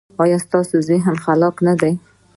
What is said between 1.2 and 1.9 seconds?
خلاق نه